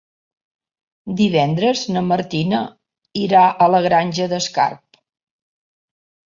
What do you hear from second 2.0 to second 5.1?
Martina irà a la Granja d'Escarp.